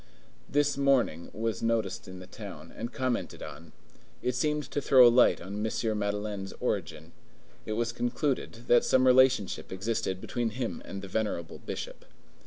This 0.49 0.77
mourning 0.79 1.29
was 1.31 1.61
noticed 1.61 2.07
in 2.07 2.17
the 2.17 2.25
town, 2.25 2.73
and 2.75 2.91
commented 2.91 3.43
on. 3.43 3.71
It 4.23 4.33
seemed 4.33 4.63
to 4.71 4.81
throw 4.81 5.07
a 5.07 5.13
light 5.13 5.39
on 5.39 5.63
M. 5.63 5.99
Madeleine's 5.99 6.55
origin. 6.59 7.11
It 7.67 7.73
was 7.73 7.91
concluded 7.91 8.63
that 8.65 8.83
some 8.83 9.05
relationship 9.05 9.71
existed 9.71 10.19
between 10.19 10.49
him 10.57 10.81
and 10.85 11.03
the 11.03 11.07
venerable 11.07 11.59
Bishop. 11.59 12.05